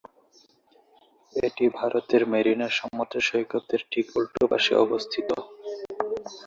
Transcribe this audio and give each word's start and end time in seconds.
এটি 1.35 1.65
ভারতের 1.77 2.21
মেরিনা 2.31 2.67
সমুদ্র 2.79 3.15
সৈকতের 3.27 3.81
ঠিক 3.91 4.05
উল্টো 4.17 4.43
পাশে 4.51 4.73
অবস্থিত। 4.85 5.29